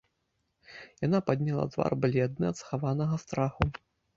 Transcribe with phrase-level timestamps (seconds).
[1.07, 3.63] Яна падняла твар бледны ад схаванага страху.